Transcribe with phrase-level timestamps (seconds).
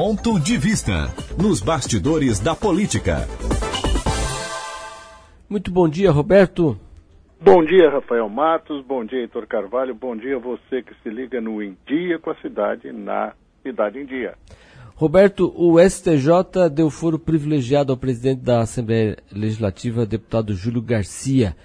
[0.00, 3.26] Ponto de vista nos bastidores da política.
[5.50, 6.78] Muito bom dia, Roberto.
[7.40, 8.84] Bom dia, Rafael Matos.
[8.86, 9.96] Bom dia, Heitor Carvalho.
[9.96, 13.32] Bom dia você que se liga no Em Dia com a Cidade, na
[13.64, 14.34] Cidade em Dia.
[14.94, 21.56] Roberto, o STJ deu foro privilegiado ao presidente da Assembleia Legislativa, deputado Júlio Garcia.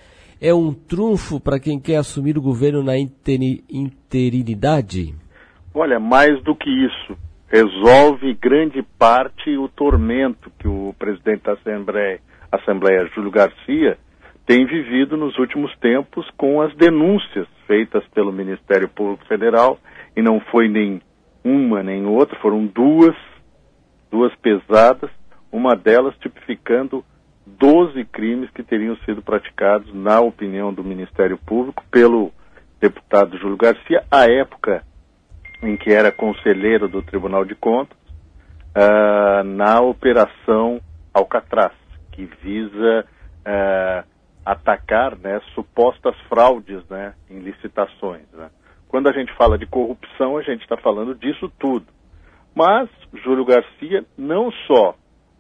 [0.41, 5.13] É um trunfo para quem quer assumir o governo na interinidade?
[5.71, 7.15] Olha, mais do que isso.
[7.54, 12.20] Resolve grande parte o tormento que o presidente da Assembleia,
[12.52, 13.95] Assembleia Júlio Garcia,
[14.43, 19.77] tem vivido nos últimos tempos com as denúncias feitas pelo Ministério Público Federal,
[20.17, 20.99] e não foi nem
[21.43, 23.16] uma nem outra, foram duas,
[24.09, 25.12] duas pesadas,
[25.51, 27.05] uma delas tipificando
[27.45, 32.31] 12 crimes que teriam sido praticados, na opinião do Ministério Público, pelo
[32.81, 34.84] deputado Júlio Garcia, à época
[35.63, 37.98] em que era conselheiro do Tribunal de Contas,
[38.76, 40.82] uh, na Operação
[41.13, 41.74] Alcatraz,
[42.12, 44.07] que visa uh,
[44.46, 48.29] atacar né, supostas fraudes né, em licitações.
[48.34, 48.49] Né.
[48.87, 51.85] Quando a gente fala de corrupção, a gente está falando disso tudo.
[52.54, 52.90] Mas
[53.24, 54.96] Júlio Garcia não só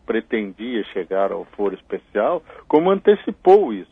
[0.05, 3.91] pretendia chegar ao foro especial, como antecipou isso.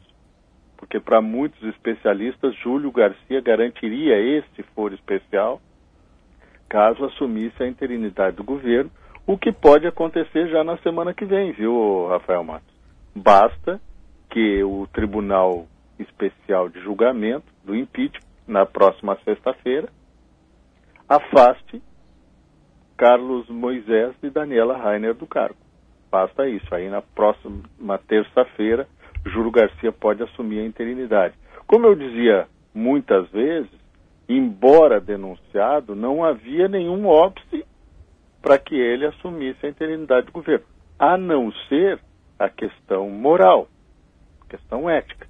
[0.77, 5.61] Porque para muitos especialistas, Júlio Garcia garantiria esse foro especial
[6.71, 8.89] caso assumisse a interinidade do governo,
[9.27, 12.73] o que pode acontecer já na semana que vem, viu, Rafael Matos?
[13.13, 13.81] Basta
[14.29, 15.67] que o Tribunal
[15.99, 19.89] Especial de Julgamento do Impeachment na próxima sexta-feira,
[21.09, 21.83] afaste
[22.95, 25.57] Carlos Moisés e Daniela Rainer do cargo.
[26.09, 26.73] Basta isso.
[26.73, 28.87] Aí na próxima terça-feira,
[29.25, 31.35] Júlio Garcia pode assumir a interinidade.
[31.67, 33.80] Como eu dizia muitas vezes,
[34.37, 37.65] embora denunciado, não havia nenhum óbice
[38.41, 40.65] para que ele assumisse a interinidade do governo,
[40.97, 41.99] a não ser
[42.39, 43.67] a questão moral,
[44.49, 45.27] questão ética.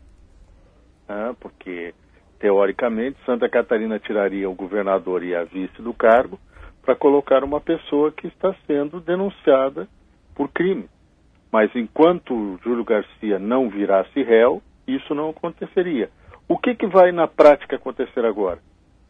[1.07, 1.93] Ah, porque
[2.39, 6.39] teoricamente, Santa Catarina tiraria o governador e a vice do cargo
[6.81, 9.87] para colocar uma pessoa que está sendo denunciada
[10.33, 10.89] por crime.
[11.51, 16.09] Mas enquanto Júlio Garcia não virasse réu, isso não aconteceria.
[16.47, 18.59] O que, que vai na prática acontecer agora?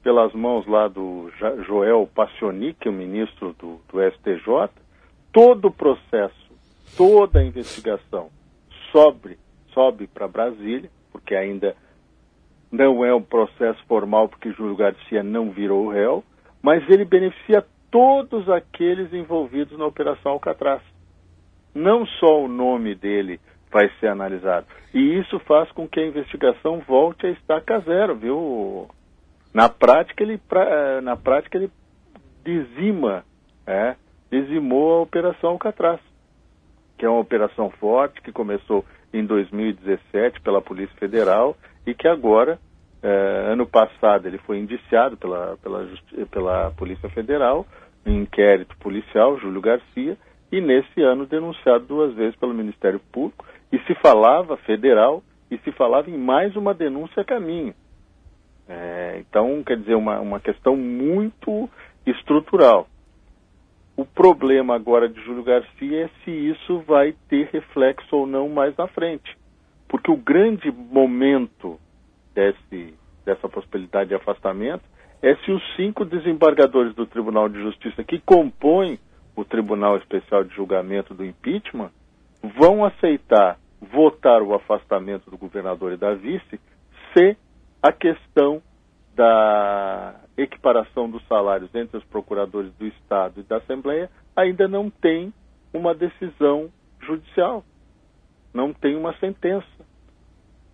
[0.03, 1.29] Pelas mãos lá do
[1.65, 4.69] Joel Passionic, o ministro do, do STJ,
[5.31, 6.51] todo o processo,
[6.97, 8.29] toda a investigação
[8.91, 9.37] sobe,
[9.73, 11.75] sobe para Brasília, porque ainda
[12.71, 16.23] não é um processo formal porque Júlio Garcia não virou réu,
[16.61, 20.81] mas ele beneficia todos aqueles envolvidos na Operação Alcatraz.
[21.73, 23.39] Não só o nome dele
[23.71, 24.67] vai ser analisado.
[24.93, 28.89] E isso faz com que a investigação volte a estaca zero, viu?
[29.53, 30.39] Na prática, ele,
[31.03, 31.69] na prática, ele
[32.43, 33.25] dizima,
[33.67, 33.95] é,
[34.31, 35.99] dizimou a Operação Alcatraz,
[36.97, 42.59] que é uma operação forte que começou em 2017 pela Polícia Federal e que agora,
[43.03, 45.87] eh, ano passado, ele foi indiciado pela, pela,
[46.29, 47.65] pela Polícia Federal,
[48.05, 50.17] em inquérito policial, Júlio Garcia,
[50.51, 55.71] e nesse ano denunciado duas vezes pelo Ministério Público, e se falava federal, e se
[55.71, 57.73] falava em mais uma denúncia a caminho.
[58.71, 61.69] É, então, quer dizer, uma, uma questão muito
[62.05, 62.87] estrutural.
[63.97, 68.75] O problema agora de Júlio Garcia é se isso vai ter reflexo ou não mais
[68.77, 69.37] na frente.
[69.89, 71.77] Porque o grande momento
[72.33, 72.93] desse,
[73.25, 74.83] dessa possibilidade de afastamento
[75.21, 78.97] é se os cinco desembargadores do Tribunal de Justiça que compõem
[79.35, 81.91] o Tribunal Especial de Julgamento do Impeachment
[82.57, 86.59] vão aceitar votar o afastamento do governador e da vice
[87.13, 87.37] se
[87.81, 88.61] a questão
[89.15, 95.33] da equiparação dos salários entre os procuradores do Estado e da Assembleia ainda não tem
[95.73, 96.69] uma decisão
[97.01, 97.63] judicial,
[98.53, 99.67] não tem uma sentença.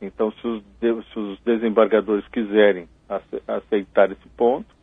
[0.02, 2.88] Então, se os, se os desembargadores quiserem
[3.48, 4.76] aceitar esse ponto,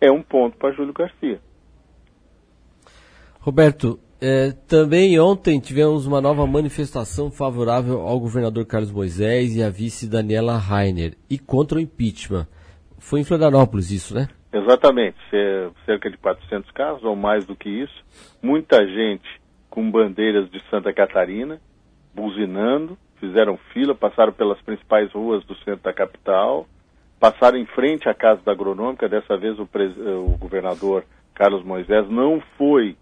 [0.00, 1.40] é um ponto para Júlio Garcia.
[3.40, 9.70] Roberto, é, também ontem tivemos uma nova manifestação favorável ao governador Carlos Moisés e à
[9.70, 12.46] vice Daniela Rainer e contra o impeachment.
[12.98, 14.28] Foi em Florianópolis isso, né?
[14.52, 15.16] Exatamente,
[15.86, 18.04] cerca de 400 carros ou mais do que isso.
[18.42, 19.40] Muita gente
[19.70, 21.60] com bandeiras de Santa Catarina,
[22.14, 26.66] buzinando, fizeram fila, passaram pelas principais ruas do centro da capital,
[27.20, 29.08] passaram em frente à Casa da Agronômica.
[29.08, 32.96] Dessa vez o, o governador Carlos Moisés não foi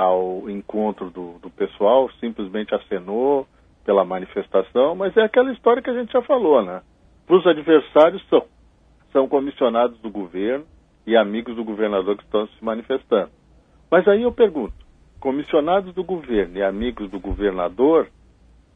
[0.00, 3.46] ao encontro do, do pessoal, simplesmente acenou
[3.84, 6.80] pela manifestação, mas é aquela história que a gente já falou, né?
[7.28, 8.46] Os adversários são
[9.12, 10.64] são comissionados do governo
[11.06, 13.30] e amigos do governador que estão se manifestando.
[13.90, 14.72] Mas aí eu pergunto,
[15.18, 18.08] comissionados do governo e amigos do governador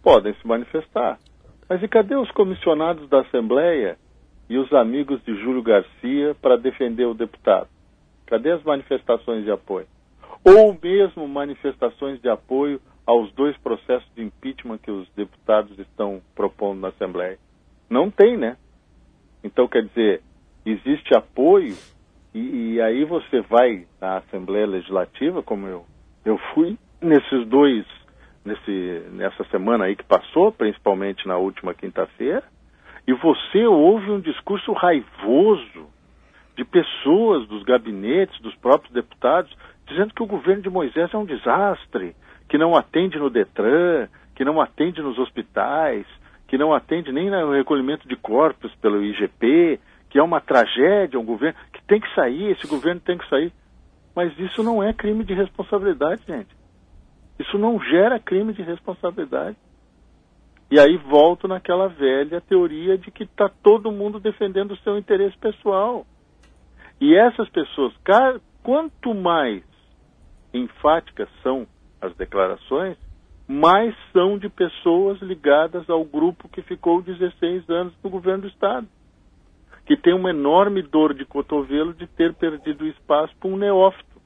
[0.02, 1.18] podem se manifestar.
[1.70, 3.96] Mas e cadê os comissionados da Assembleia
[4.50, 7.68] e os amigos de Júlio Garcia para defender o deputado?
[8.26, 9.86] Cadê as manifestações de apoio?
[10.44, 16.80] Ou mesmo manifestações de apoio aos dois processos de impeachment que os deputados estão propondo
[16.80, 17.38] na Assembleia?
[17.88, 18.56] Não tem, né?
[19.42, 20.22] Então, quer dizer,
[20.64, 21.74] existe apoio
[22.34, 25.86] e, e aí você vai à Assembleia Legislativa, como eu,
[26.24, 27.86] eu fui, nesses dois,
[28.44, 32.42] nesse, nessa semana aí que passou, principalmente na última quinta-feira,
[33.06, 35.86] e você ouve um discurso raivoso
[36.56, 39.54] de pessoas dos gabinetes, dos próprios deputados,
[39.86, 42.14] dizendo que o governo de Moisés é um desastre,
[42.48, 46.06] que não atende no Detran, que não atende nos hospitais,
[46.48, 51.24] que não atende nem no recolhimento de corpos pelo IGP, que é uma tragédia, um
[51.24, 53.52] governo que tem que sair, esse governo tem que sair.
[54.14, 56.54] Mas isso não é crime de responsabilidade, gente.
[57.38, 59.56] Isso não gera crime de responsabilidade.
[60.70, 65.36] E aí volto naquela velha teoria de que está todo mundo defendendo o seu interesse
[65.38, 66.06] pessoal.
[67.00, 67.92] E essas pessoas,
[68.62, 69.62] quanto mais
[70.58, 71.66] enfáticas são
[72.00, 72.96] as declarações,
[73.46, 78.86] mais são de pessoas ligadas ao grupo que ficou 16 anos no governo do Estado,
[79.84, 84.20] que tem uma enorme dor de cotovelo de ter perdido espaço para um neófito,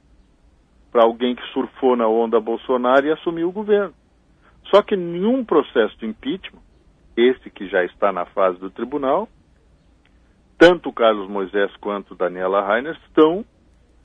[0.92, 3.94] para alguém que surfou na onda Bolsonaro e assumiu o governo.
[4.70, 6.62] Só que nenhum processo de impeachment,
[7.16, 9.28] esse que já está na fase do tribunal,
[10.56, 13.44] tanto o Carlos Moisés quanto Daniela Rainer estão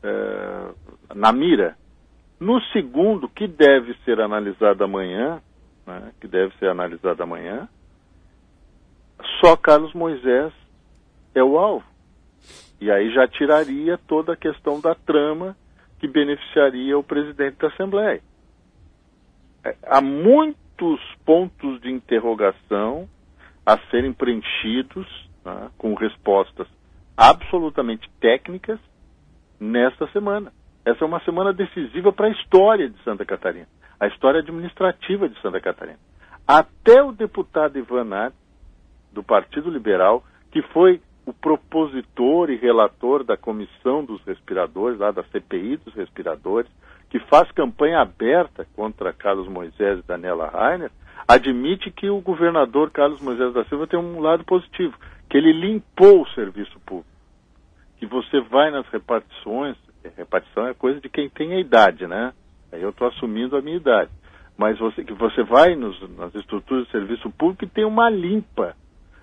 [0.01, 0.69] é,
[1.13, 1.77] na mira
[2.39, 5.41] no segundo, que deve ser analisado amanhã,
[5.85, 7.67] né, que deve ser analisado amanhã,
[9.39, 10.53] só Carlos Moisés
[11.35, 11.85] é o alvo.
[12.79, 15.55] E aí já tiraria toda a questão da trama
[15.99, 18.21] que beneficiaria o presidente da Assembleia.
[19.63, 23.07] É, há muitos pontos de interrogação
[23.65, 25.07] a serem preenchidos
[25.45, 26.67] né, com respostas
[27.15, 28.79] absolutamente técnicas
[29.59, 30.51] nesta semana.
[30.85, 33.67] Essa é uma semana decisiva para a história de Santa Catarina,
[33.99, 35.99] a história administrativa de Santa Catarina.
[36.45, 38.33] Até o deputado Ivan Nath,
[39.11, 45.23] do Partido Liberal, que foi o propositor e relator da comissão dos respiradores, lá da
[45.23, 46.69] CPI dos respiradores,
[47.09, 50.91] que faz campanha aberta contra Carlos Moisés e Daniela Rainer,
[51.27, 54.97] admite que o governador Carlos Moisés da Silva tem um lado positivo,
[55.29, 57.09] que ele limpou o serviço público.
[57.97, 59.77] Que você vai nas repartições,
[60.09, 62.33] repartição é coisa de quem tem a idade, né?
[62.71, 64.11] Aí eu estou assumindo a minha idade.
[64.57, 68.75] Mas você, que você vai nos, nas estruturas de serviço público e tem uma limpa.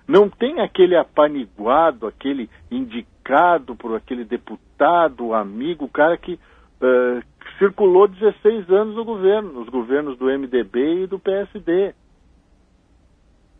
[0.07, 7.23] Não tem aquele apaniguado, aquele indicado por aquele deputado, amigo, cara que uh,
[7.57, 11.93] circulou 16 anos no governo, nos governos do MDB e do PSD.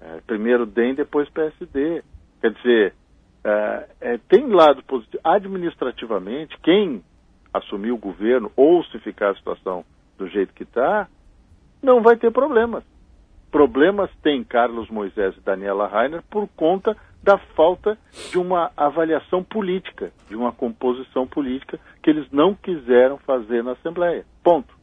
[0.01, 2.03] É, primeiro DEM, depois PSD.
[2.41, 2.95] Quer dizer,
[3.44, 5.21] é, é, tem lado positivo.
[5.24, 7.03] Administrativamente, quem
[7.53, 9.83] assumir o governo ou se ficar a situação
[10.18, 11.07] do jeito que está,
[11.81, 12.83] não vai ter problemas.
[13.50, 17.98] Problemas tem Carlos Moisés e Daniela Rainer por conta da falta
[18.31, 24.25] de uma avaliação política, de uma composição política que eles não quiseram fazer na Assembleia.
[24.44, 24.80] Ponto.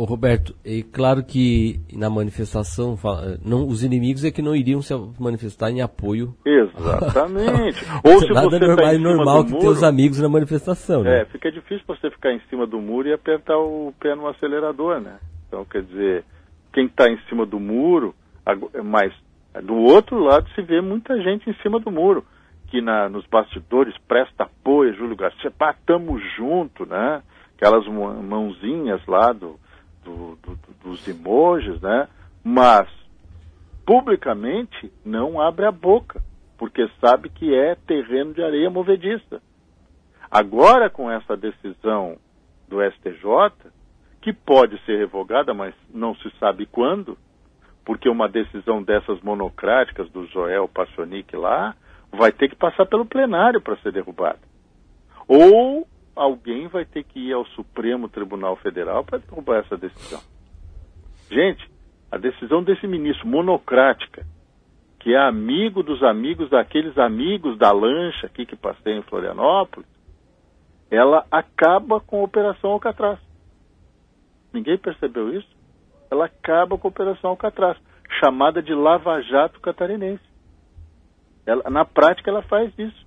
[0.00, 2.96] Ô Roberto, é claro que na manifestação,
[3.44, 6.34] não, os inimigos é que não iriam se manifestar em apoio.
[6.42, 7.84] Exatamente.
[8.02, 10.18] Ou se Nada você normal, tá é em cima normal que muro, ter os amigos
[10.18, 11.20] na manifestação, né?
[11.20, 15.00] É, fica difícil você ficar em cima do muro e apertar o pé no acelerador,
[15.00, 15.18] né?
[15.46, 16.24] Então, quer dizer,
[16.72, 18.14] quem está em cima do muro,
[18.46, 19.12] ago- mas
[19.62, 22.24] do outro lado se vê muita gente em cima do muro,
[22.68, 27.20] que na, nos bastidores presta apoio, Júlio Garcia, pá, tamo junto, né?
[27.58, 29.60] Aquelas mão- mãozinhas lá do-
[30.04, 32.08] do- do- dos emojis, né?
[32.42, 32.88] Mas
[33.84, 36.22] publicamente não abre a boca,
[36.56, 39.40] porque sabe que é terreno de areia movediça.
[40.30, 42.16] Agora, com essa decisão
[42.68, 43.70] do STJ,
[44.20, 47.16] que pode ser revogada, mas não se sabe quando,
[47.84, 51.74] porque uma decisão dessas monocráticas do Joel Passionic lá
[52.12, 54.38] vai ter que passar pelo plenário para ser derrubada.
[55.26, 60.20] Ou alguém vai ter que ir ao Supremo Tribunal Federal para derrubar essa decisão.
[61.30, 61.70] Gente,
[62.10, 64.26] a decisão desse ministro monocrática,
[64.98, 69.88] que é amigo dos amigos daqueles amigos da lancha aqui que passei em Florianópolis,
[70.90, 73.18] ela acaba com a Operação Alcatraz.
[74.52, 75.48] Ninguém percebeu isso?
[76.10, 77.78] Ela acaba com a Operação Alcatraz,
[78.18, 80.24] chamada de Lava Jato Catarinense.
[81.46, 83.06] Ela, na prática, ela faz isso.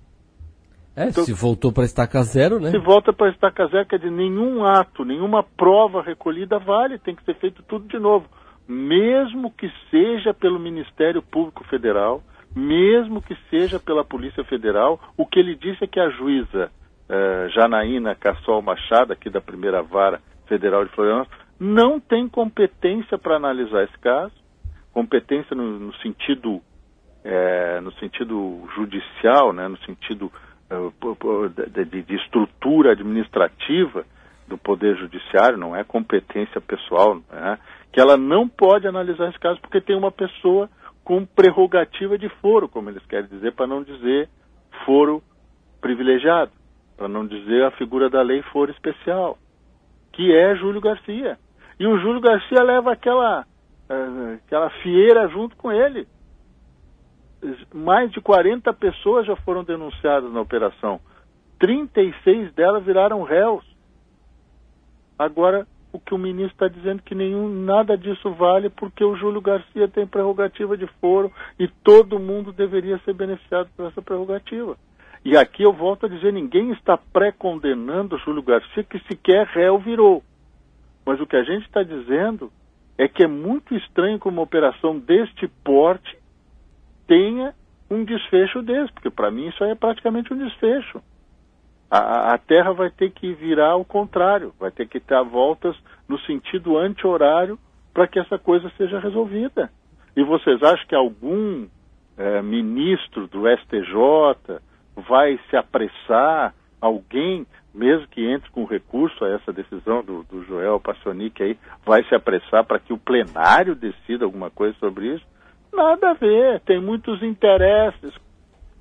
[0.96, 2.70] É, então, se voltou para estaca zero, né?
[2.70, 7.24] Se volta para estaca zero, quer dizer, nenhum ato, nenhuma prova recolhida vale, tem que
[7.24, 8.26] ser feito tudo de novo.
[8.68, 12.22] Mesmo que seja pelo Ministério Público Federal,
[12.54, 16.70] mesmo que seja pela Polícia Federal, o que ele disse é que a juíza
[17.08, 23.36] eh, Janaína Cassol Machado, aqui da primeira vara federal de Florianópolis, não tem competência para
[23.36, 24.32] analisar esse caso,
[24.92, 26.62] competência no, no sentido
[27.24, 30.30] é, no sentido judicial, né, no sentido
[31.84, 34.04] de, de, estrutura administrativa
[34.48, 37.58] do Poder Judiciário, não é competência pessoal, né,
[37.92, 40.68] que ela não pode analisar esse caso porque tem uma pessoa
[41.02, 44.28] com prerrogativa de foro, como eles querem dizer, para não dizer
[44.84, 45.22] foro
[45.80, 46.50] privilegiado,
[46.96, 49.38] para não dizer a figura da lei foro especial,
[50.12, 51.38] que é Júlio Garcia.
[51.78, 56.06] E o Júlio Garcia leva aquela, uh, aquela fieira junto com ele
[57.72, 61.00] mais de 40 pessoas já foram denunciadas na operação.
[61.58, 63.64] 36 delas viraram réus.
[65.18, 69.40] Agora, o que o ministro está dizendo que nenhum, nada disso vale porque o Júlio
[69.40, 74.76] Garcia tem prerrogativa de foro e todo mundo deveria ser beneficiado por essa prerrogativa.
[75.24, 79.78] E aqui eu volto a dizer, ninguém está pré-condenando o Júlio Garcia que sequer réu
[79.78, 80.22] virou.
[81.06, 82.50] Mas o que a gente está dizendo
[82.98, 86.18] é que é muito estranho que uma operação deste porte
[87.06, 87.54] tenha
[87.90, 91.02] um desfecho desse, porque para mim isso aí é praticamente um desfecho.
[91.90, 95.76] A, a, Terra vai ter que virar ao contrário, vai ter que dar voltas
[96.08, 97.58] no sentido anti-horário
[97.92, 99.70] para que essa coisa seja resolvida.
[100.16, 101.66] E vocês acham que algum
[102.16, 104.60] é, ministro do STJ
[105.08, 110.80] vai se apressar, alguém, mesmo que entre com recurso a essa decisão do, do Joel
[110.80, 115.24] Passionic aí, vai se apressar para que o plenário decida alguma coisa sobre isso?
[115.74, 118.14] Nada a ver, tem muitos interesses,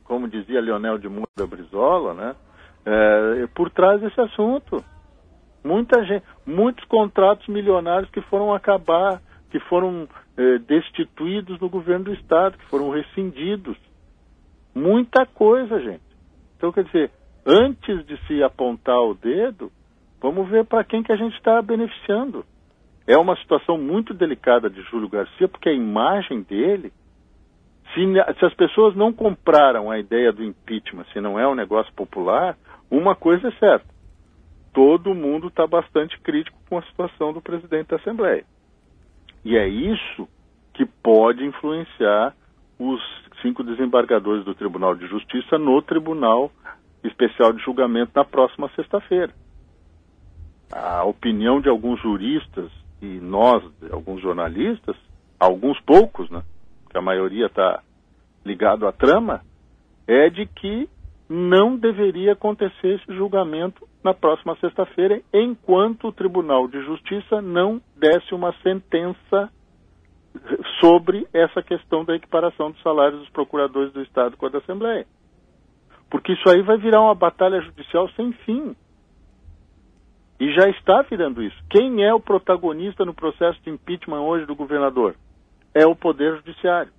[0.03, 2.35] como dizia Leonel de Moura Brizola, né?
[2.85, 4.77] É, por trás desse assunto.
[5.63, 9.19] Muita gente, muitos contratos milionários que foram acabar,
[9.50, 10.07] que foram
[10.38, 13.75] é, destituídos no governo do Estado, que foram rescindidos.
[14.75, 16.03] Muita coisa, gente.
[16.57, 17.12] Então, quer dizer,
[17.43, 19.71] antes de se apontar o dedo,
[20.21, 22.45] vamos ver para quem que a gente está beneficiando.
[23.05, 26.91] É uma situação muito delicada de Júlio Garcia, porque a imagem dele,
[27.93, 28.01] se,
[28.39, 32.57] se, as pessoas não compraram a ideia do impeachment, se não é um negócio popular,
[32.89, 33.86] uma coisa é certa:
[34.74, 38.45] todo mundo está bastante crítico com a situação do presidente da Assembleia.
[39.43, 40.27] E é isso
[40.74, 42.33] que pode influenciar
[42.79, 43.01] os
[43.41, 46.51] cinco desembargadores do Tribunal de Justiça no Tribunal
[47.03, 49.33] Especial de Julgamento na próxima sexta-feira.
[50.72, 52.72] A opinião de alguns juristas
[53.03, 54.95] e nós, alguns jornalistas,
[55.38, 56.41] alguns poucos, né,
[56.89, 57.83] que a maioria está
[58.45, 59.41] ligado à trama,
[60.07, 60.88] é de que
[61.29, 68.33] não deveria acontecer esse julgamento na próxima sexta-feira, enquanto o Tribunal de Justiça não desse
[68.33, 69.50] uma sentença
[70.79, 75.05] sobre essa questão da equiparação dos salários dos procuradores do Estado com a da Assembleia.
[76.10, 78.75] Porque isso aí vai virar uma batalha judicial sem fim.
[80.43, 81.55] E já está virando isso.
[81.69, 85.15] Quem é o protagonista no processo de impeachment hoje do governador?
[85.73, 86.91] É o Poder Judiciário.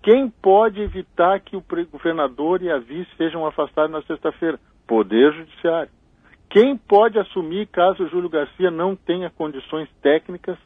[0.00, 4.60] Quem pode evitar que o governador e a vice sejam afastados na sexta-feira?
[4.86, 5.90] Poder Judiciário.
[6.48, 10.56] Quem pode assumir caso Júlio Garcia não tenha condições técnicas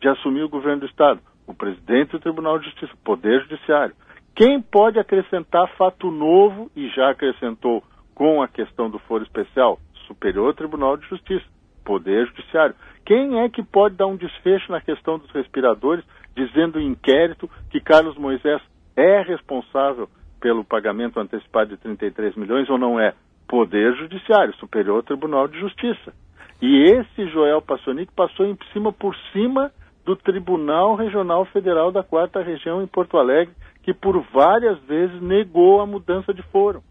[0.00, 1.20] de assumir o governo do Estado?
[1.46, 3.94] O presidente do Tribunal de Justiça, Poder Judiciário.
[4.34, 7.84] Quem pode acrescentar fato novo, e já acrescentou
[8.14, 9.78] com a questão do foro especial?
[10.06, 11.57] Superior Tribunal de Justiça.
[11.88, 12.74] Poder Judiciário.
[13.06, 16.04] Quem é que pode dar um desfecho na questão dos respiradores,
[16.36, 18.60] dizendo em inquérito que Carlos Moisés
[18.94, 20.06] é responsável
[20.38, 23.14] pelo pagamento antecipado de 33 milhões ou não é?
[23.48, 26.12] Poder Judiciário, Superior Tribunal de Justiça.
[26.60, 29.72] E esse Joel Passonic passou em cima por cima
[30.04, 35.80] do Tribunal Regional Federal da Quarta Região em Porto Alegre, que por várias vezes negou
[35.80, 36.82] a mudança de foro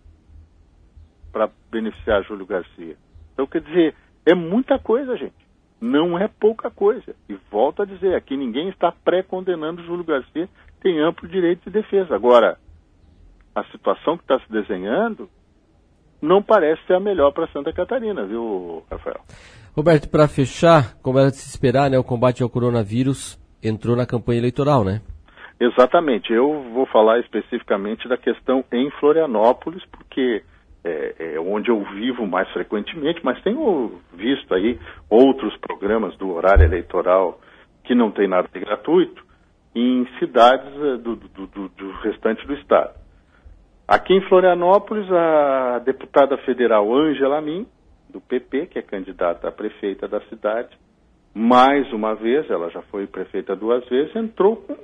[1.31, 2.95] para beneficiar Júlio Garcia.
[3.33, 3.93] Então, quer dizer,
[4.27, 5.47] é muita coisa, gente.
[5.79, 7.15] Não é pouca coisa.
[7.29, 10.49] E volto a dizer, aqui ninguém está pré-condenando Júlio Garcia,
[10.81, 12.13] tem amplo direito de defesa.
[12.13, 12.57] Agora,
[13.55, 15.29] a situação que está se desenhando
[16.21, 19.21] não parece ser a melhor para Santa Catarina, viu, Rafael?
[19.75, 24.05] Roberto, para fechar, como era de se esperar, né, o combate ao coronavírus entrou na
[24.05, 25.01] campanha eleitoral, né?
[25.59, 26.33] Exatamente.
[26.33, 30.43] Eu vou falar especificamente da questão em Florianópolis, porque
[30.87, 34.79] é, é, onde eu vivo mais frequentemente, mas tenho visto aí
[35.09, 37.39] outros programas do horário eleitoral
[37.83, 39.25] que não tem nada de gratuito
[39.75, 42.93] em cidades é, do, do, do, do restante do estado.
[43.87, 47.65] Aqui em Florianópolis, a deputada federal Ângela Min,
[48.09, 50.77] do PP, que é candidata a prefeita da cidade,
[51.33, 54.75] mais uma vez, ela já foi prefeita duas vezes, entrou com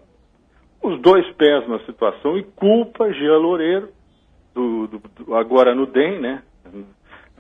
[0.83, 3.89] os dois pés na situação e culpa Gia Loureiro,
[4.53, 6.43] do, do, do, agora no DEM, né?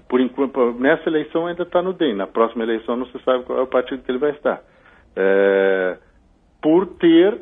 [0.07, 3.59] Por enquanto, nessa eleição ainda está no DEM, na próxima eleição não se sabe qual
[3.59, 4.61] é o partido que ele vai estar.
[5.15, 5.97] É,
[6.61, 7.39] por ter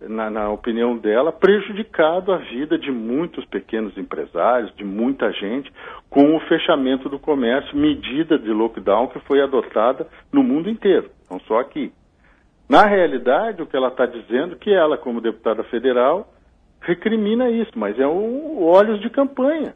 [0.00, 5.72] na, na, opinião dela, prejudicado a vida de muitos pequenos empresários, de muita gente,
[6.08, 11.40] com o fechamento do comércio, medida de lockdown que foi adotada no mundo inteiro, não
[11.40, 11.92] só aqui.
[12.68, 16.32] Na realidade, o que ela está dizendo é que ela, como deputada federal,
[16.80, 19.74] recrimina isso, mas é o olhos de campanha.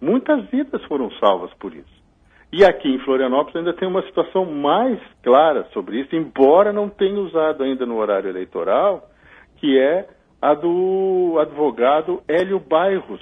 [0.00, 2.00] Muitas vidas foram salvas por isso.
[2.52, 7.20] E aqui em Florianópolis ainda tem uma situação mais clara sobre isso, embora não tenha
[7.20, 9.08] usado ainda no horário eleitoral,
[9.58, 10.08] que é
[10.42, 13.20] a do advogado Hélio Bairros,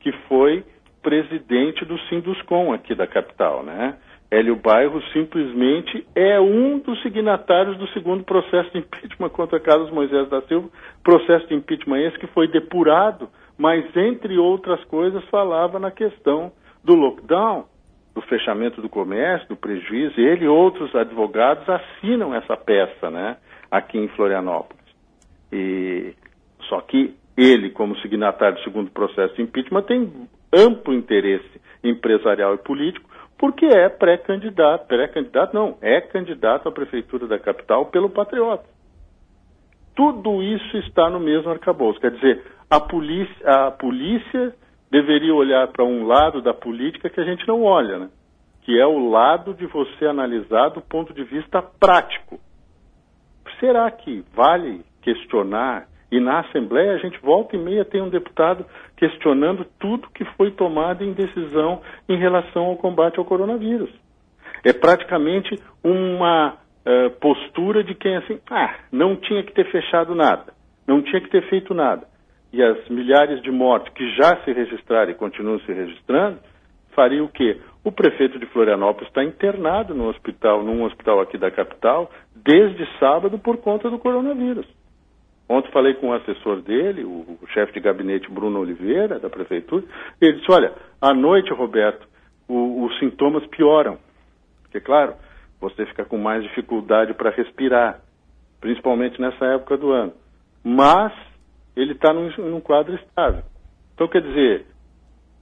[0.00, 0.64] que foi
[1.02, 3.96] presidente do Sinduscom aqui da capital, né?
[4.30, 10.28] Hélio Bairros simplesmente é um dos signatários do segundo processo de impeachment contra Carlos Moisés
[10.28, 10.68] da Silva,
[11.02, 16.52] processo de impeachment esse que foi depurado, mas entre outras coisas falava na questão
[16.82, 17.66] do lockdown,
[18.14, 20.20] do fechamento do comércio, do prejuízo.
[20.20, 23.36] Ele e outros advogados assinam essa peça, né,
[23.70, 24.84] aqui em Florianópolis.
[25.52, 26.14] E,
[26.68, 32.58] só que ele, como signatário do segundo processo de impeachment, tem amplo interesse empresarial e
[32.58, 38.64] político, porque é pré-candidato, pré-candidato não, é candidato à prefeitura da capital pelo Patriota.
[39.94, 42.00] Tudo isso está no mesmo arcabouço.
[42.00, 44.54] Quer dizer, a polícia, a polícia
[44.90, 48.10] deveria olhar para um lado da política que a gente não olha, né?
[48.62, 52.40] que é o lado de você analisar do ponto de vista prático.
[53.60, 55.86] Será que vale questionar.
[56.14, 58.64] E na Assembleia a gente volta e meia tem um deputado
[58.96, 63.90] questionando tudo que foi tomado em decisão em relação ao combate ao coronavírus.
[64.64, 70.52] É praticamente uma uh, postura de quem assim, ah, não tinha que ter fechado nada,
[70.86, 72.06] não tinha que ter feito nada.
[72.52, 76.38] E as milhares de mortes que já se registraram e continuam se registrando,
[76.94, 77.60] faria o quê?
[77.82, 83.36] O prefeito de Florianópolis está internado no hospital, num hospital aqui da capital, desde sábado
[83.36, 84.64] por conta do coronavírus.
[85.48, 89.84] Ontem falei com o assessor dele, o, o chefe de gabinete Bruno Oliveira, da prefeitura,
[90.20, 92.06] e ele disse, olha, à noite, Roberto,
[92.48, 93.98] o, os sintomas pioram.
[94.62, 95.14] Porque, claro,
[95.60, 98.00] você fica com mais dificuldade para respirar,
[98.60, 100.12] principalmente nessa época do ano.
[100.64, 101.12] Mas
[101.76, 103.42] ele está num, num quadro estável.
[103.94, 104.66] Então, quer dizer,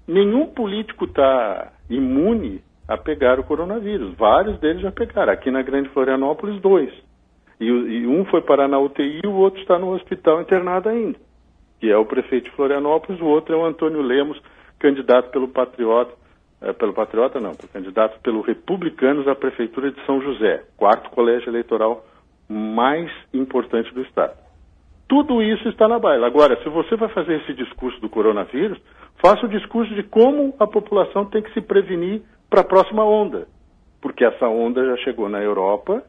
[0.06, 4.14] nenhum político está imune a pegar o coronavírus.
[4.16, 5.32] Vários deles já pegaram.
[5.32, 6.92] Aqui na Grande Florianópolis, dois.
[7.62, 11.16] E, e, um foi parar na UTI e o outro está no hospital internado ainda,
[11.78, 14.40] que é o prefeito de Florianópolis, o outro é o Antônio Lemos,
[14.80, 16.12] candidato pelo Patriota,
[16.60, 22.04] é, pelo Patriota não, candidato pelo Republicanos à Prefeitura de São José, quarto colégio eleitoral
[22.48, 24.36] mais importante do Estado.
[25.08, 26.26] Tudo isso está na baila.
[26.26, 28.80] Agora, se você vai fazer esse discurso do coronavírus,
[29.22, 33.46] faça o discurso de como a população tem que se prevenir para a próxima onda.
[34.00, 36.02] Porque essa onda já chegou na Europa,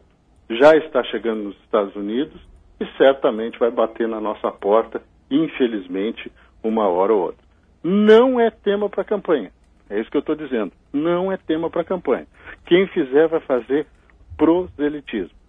[0.49, 2.39] já está chegando nos Estados Unidos
[2.79, 6.31] e certamente vai bater na nossa porta, infelizmente,
[6.63, 7.43] uma hora ou outra.
[7.83, 9.51] Não é tema para campanha.
[9.89, 10.71] É isso que eu estou dizendo.
[10.91, 12.25] Não é tema para campanha.
[12.65, 13.85] Quem fizer vai fazer
[14.37, 15.42] proselitismo.